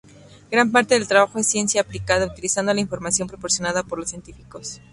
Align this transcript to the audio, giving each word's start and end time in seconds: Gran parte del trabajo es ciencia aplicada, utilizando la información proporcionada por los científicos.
Gran 0.49 0.71
parte 0.71 0.95
del 0.95 1.07
trabajo 1.07 1.37
es 1.37 1.45
ciencia 1.45 1.79
aplicada, 1.81 2.25
utilizando 2.25 2.73
la 2.73 2.81
información 2.81 3.27
proporcionada 3.27 3.83
por 3.83 3.99
los 3.99 4.09
científicos. 4.09 4.81